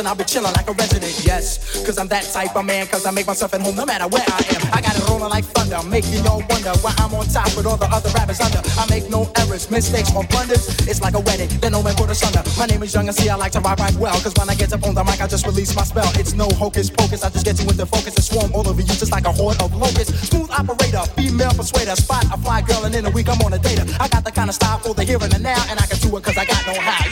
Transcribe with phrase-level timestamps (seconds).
[0.00, 1.12] And I'll be chilling like a resident.
[1.28, 4.08] Yes, cause I'm that type of man, cause I make myself at home no matter
[4.08, 4.62] where I am.
[4.72, 7.76] I got it rolling like thunder, making y'all wonder why I'm on top with all
[7.76, 8.64] the other rappers under.
[8.80, 10.72] I make know errors, mistakes, or blunders.
[10.88, 12.40] It's like a wedding, then no man put us under.
[12.56, 14.54] My name is Young and see I like to rock right well, cause when I
[14.54, 16.08] get up on the mic, I just release my spell.
[16.16, 18.88] It's no hocus pocus, I just get you into focus and swarm all over you
[18.96, 20.16] just like a horde of locusts.
[20.32, 23.58] Smooth operator, female persuader, spot a fly girl, and in a week I'm on a
[23.58, 23.84] data.
[24.00, 26.00] I got the kind of style for the here and the now, and I can
[26.00, 27.09] do it cause I got no how.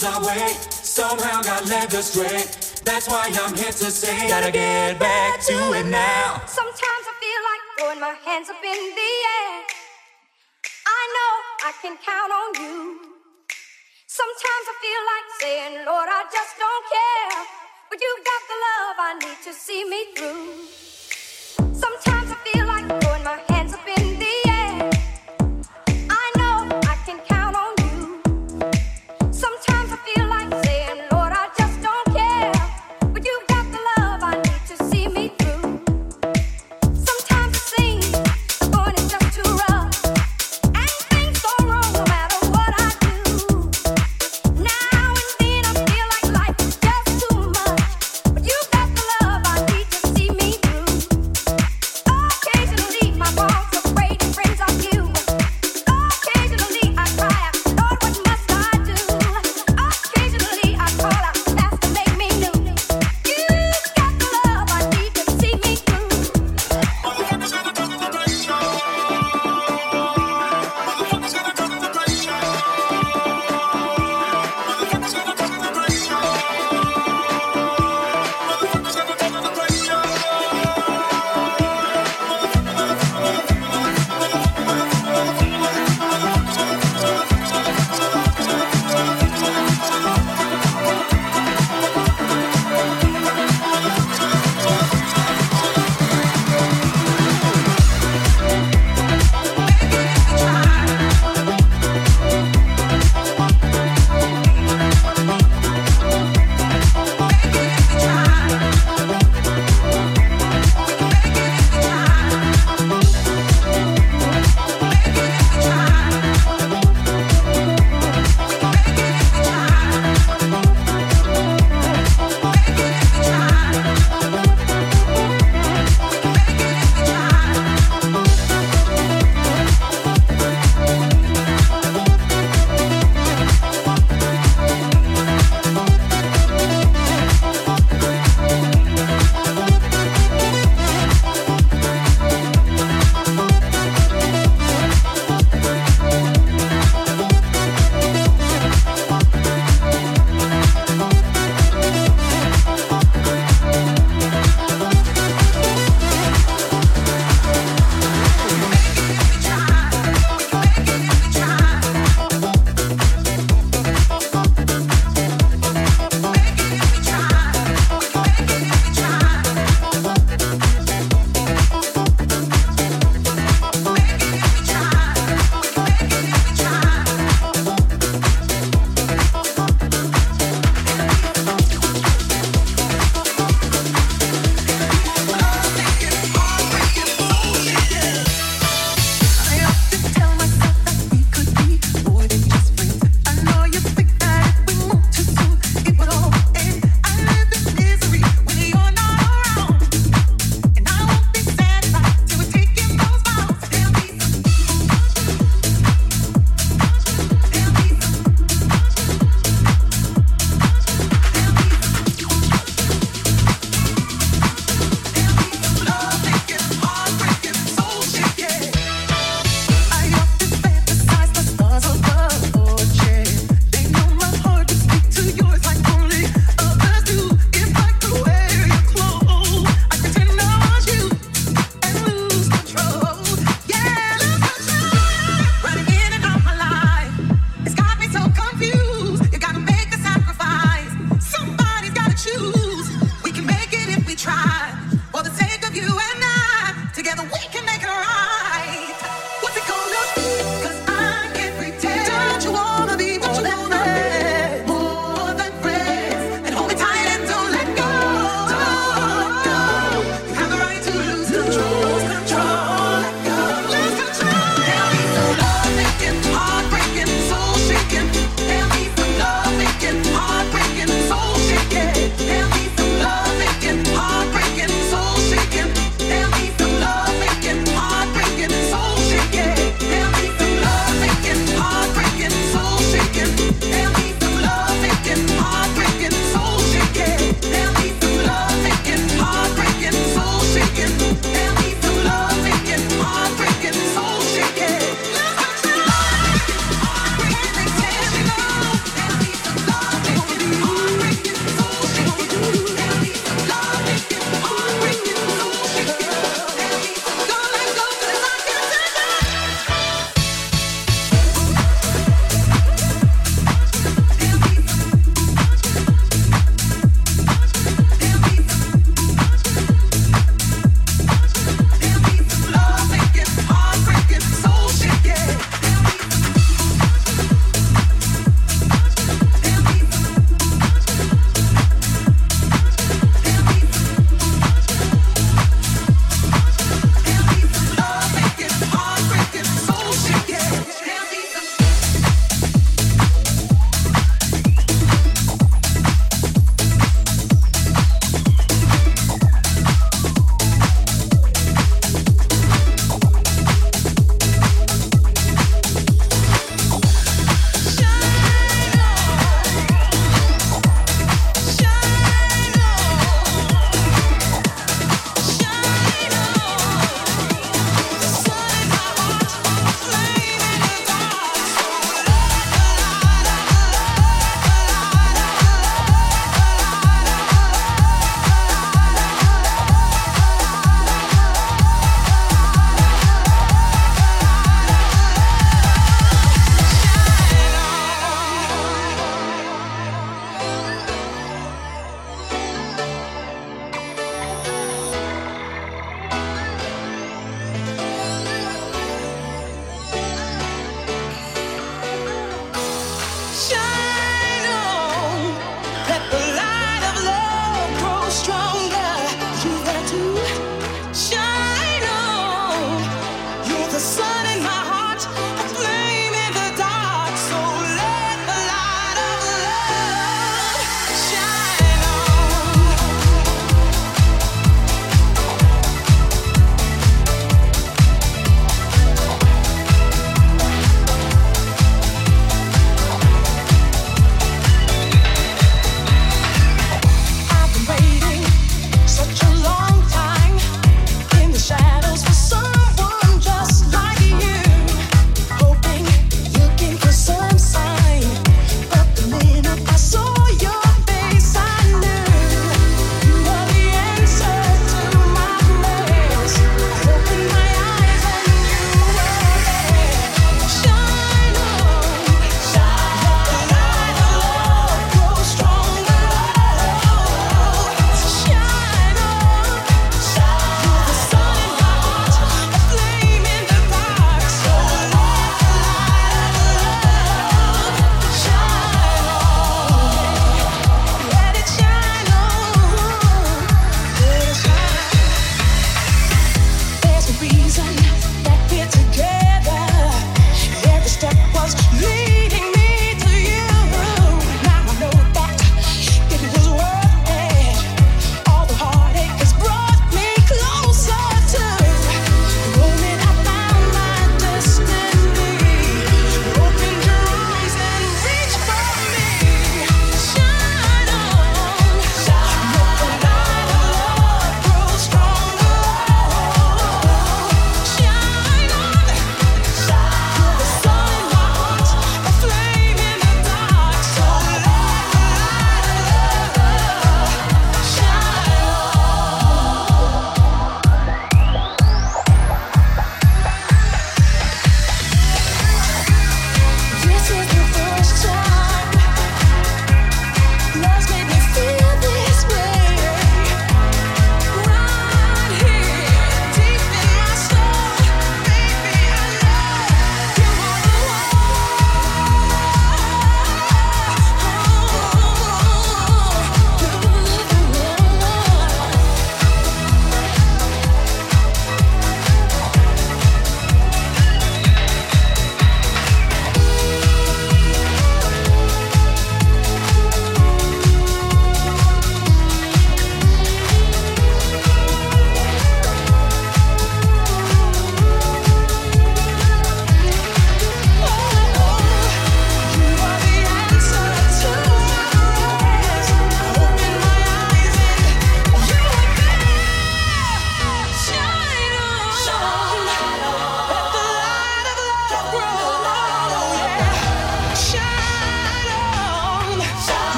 [0.00, 0.48] lose our way.
[0.70, 2.44] Somehow got led astray.
[2.84, 6.42] That's why I'm here to say, gotta get back to it now.
[6.46, 9.62] Sometimes I feel like throwing my hands up in the air.
[10.86, 11.32] I know
[11.68, 13.00] I can count on you.
[14.06, 17.46] Sometimes I feel like saying, Lord, I just don't care.
[17.90, 20.48] But you got the love I need to see me through.
[21.74, 23.49] Sometimes I feel like throwing my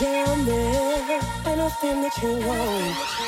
[0.00, 3.27] down there, anything that you want.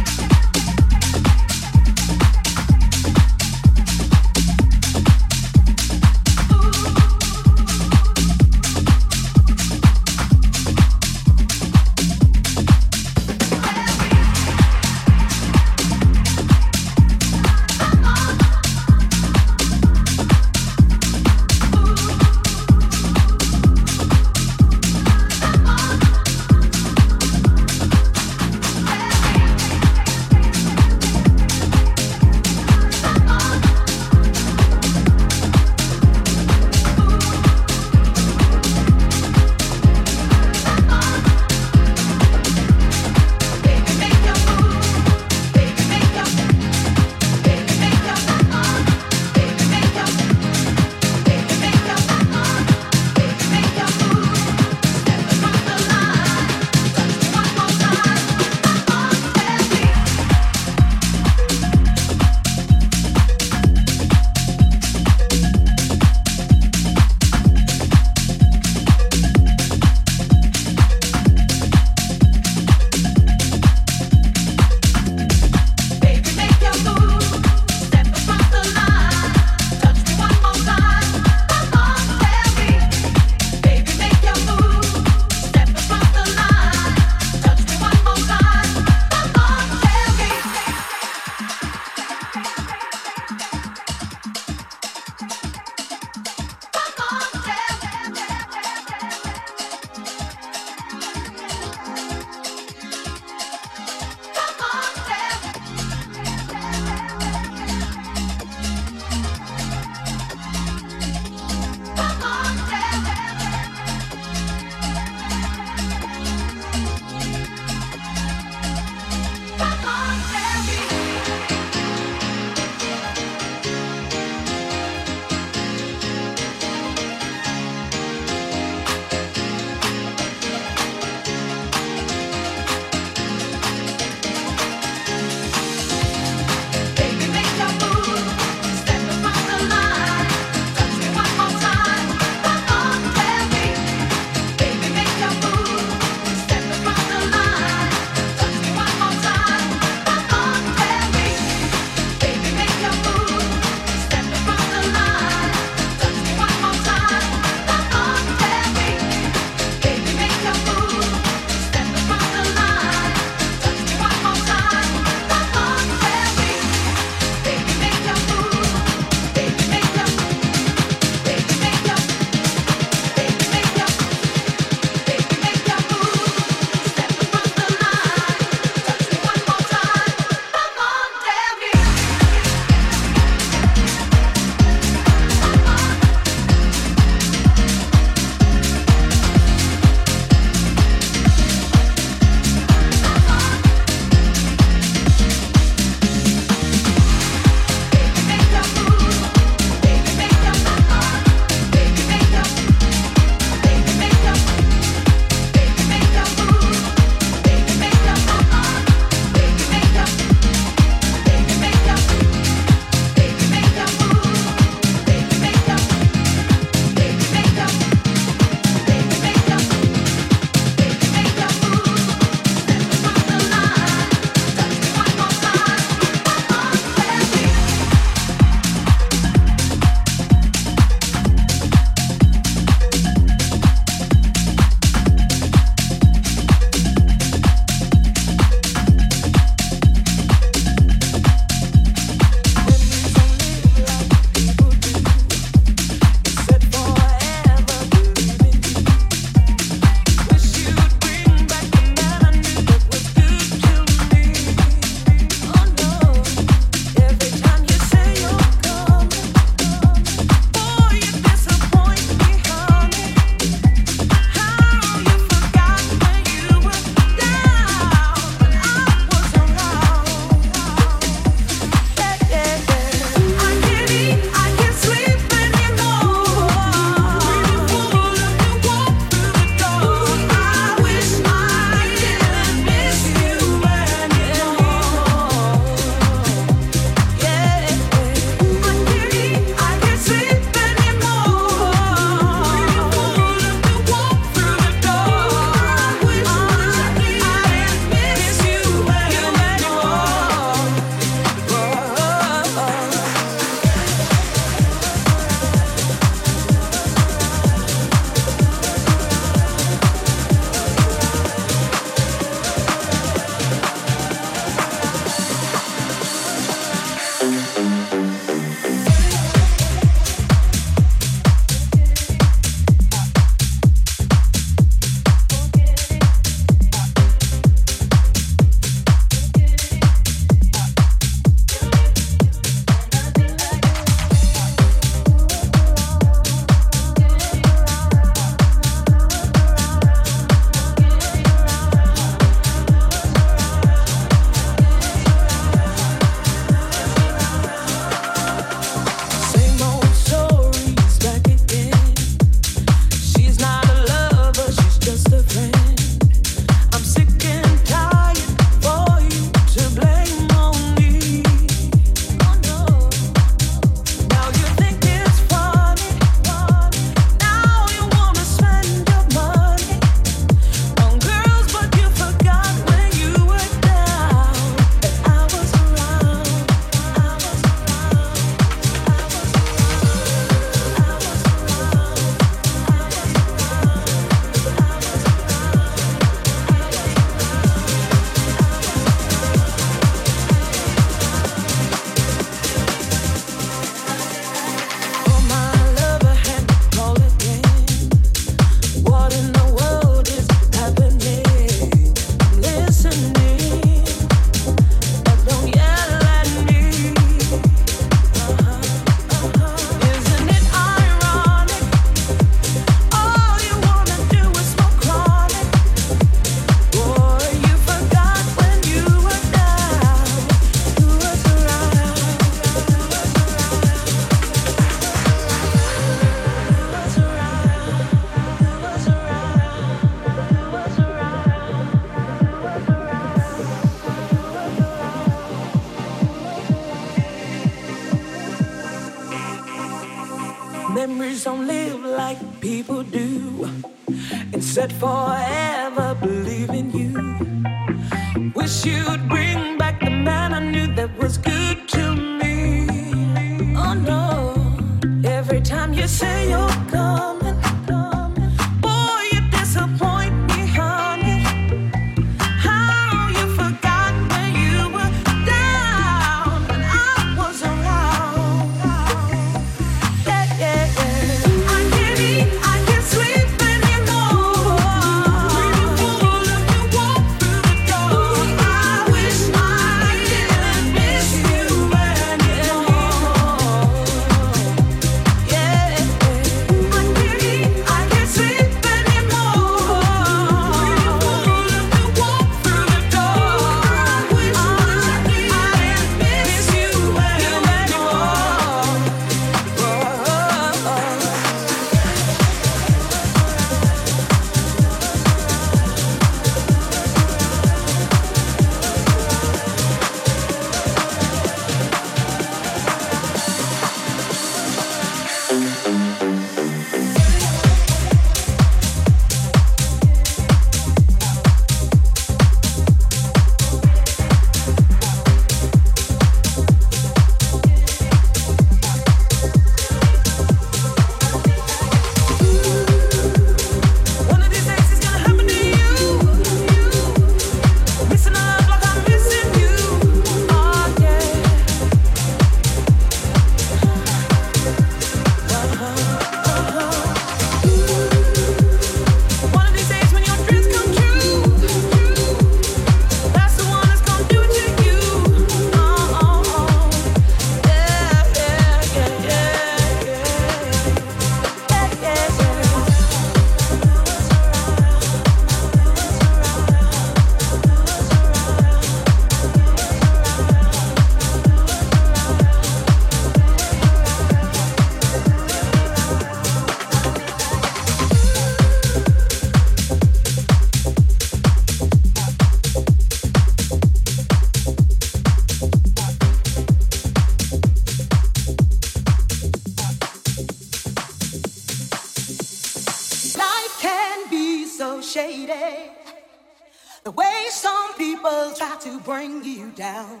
[598.26, 600.00] will try to bring you down.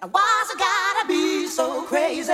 [0.00, 2.32] Now, why's it gotta be so crazy?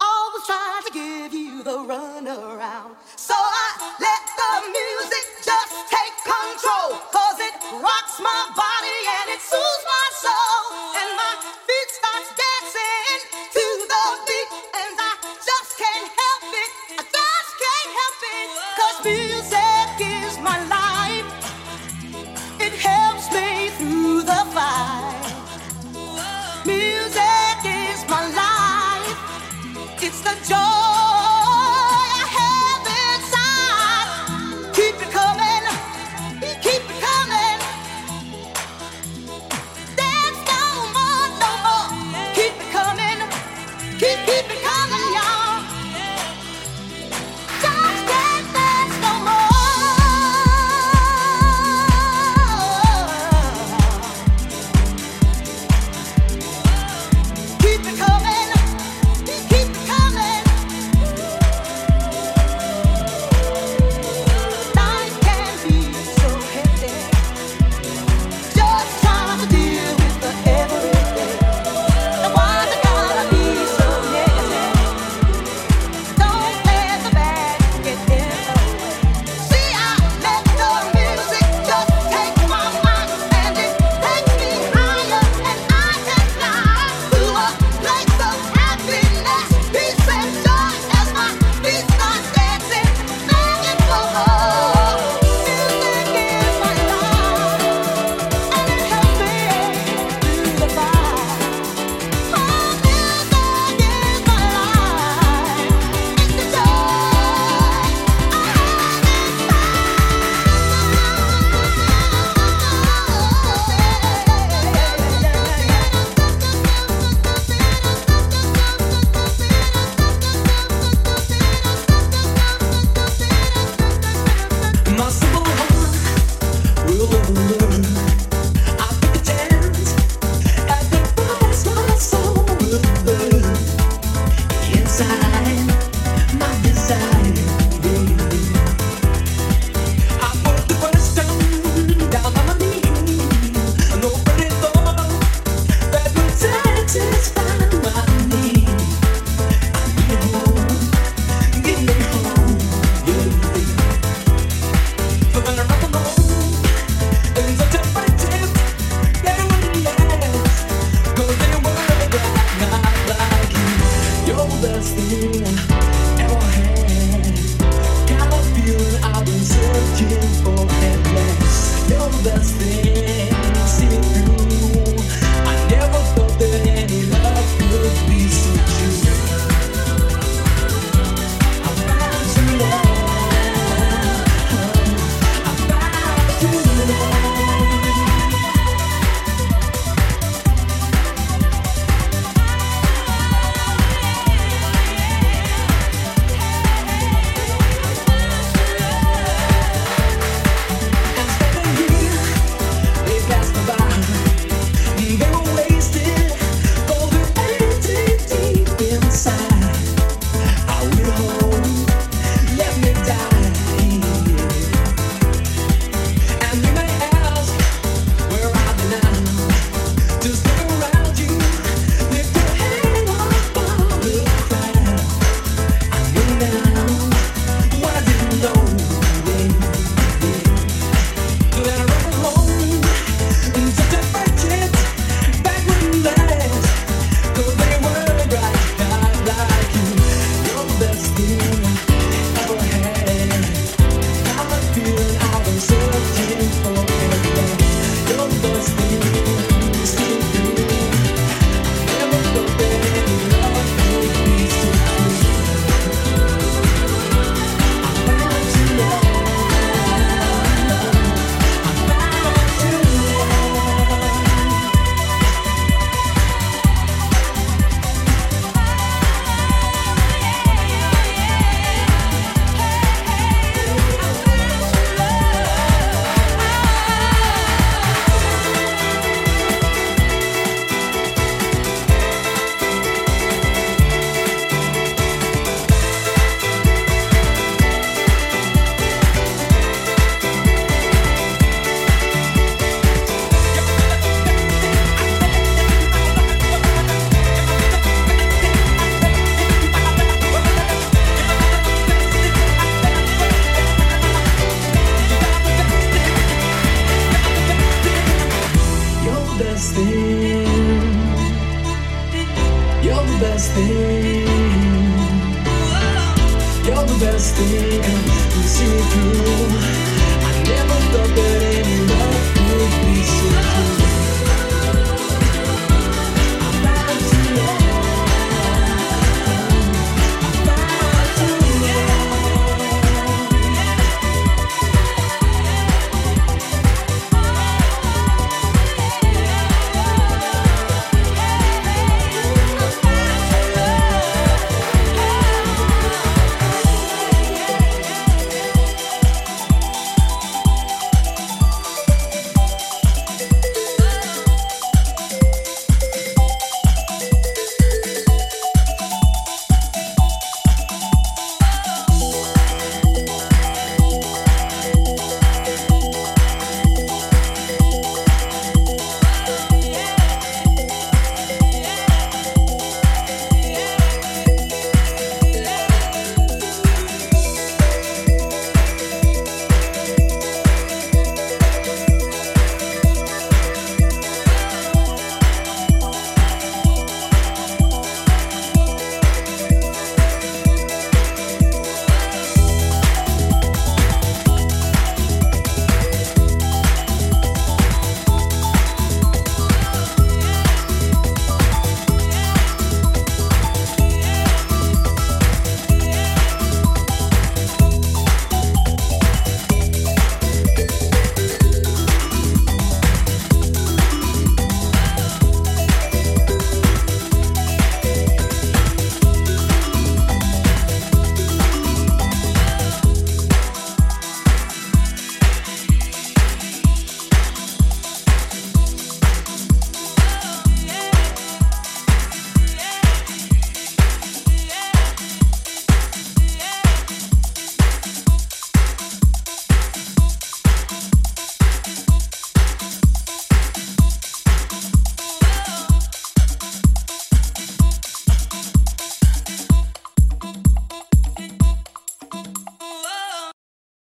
[0.00, 2.94] Always trying to give you the runaround.
[3.16, 3.66] So I
[3.98, 6.94] let the music just take control.
[7.10, 10.62] Cause it rocks my body and it soothes my soul.
[11.00, 11.34] And my
[11.66, 13.18] feet starts dancing
[13.56, 14.50] to the beat.
[14.78, 15.12] And I
[15.42, 16.70] just can't help it.
[17.00, 18.48] I just can't help it.
[18.78, 19.75] Cause music.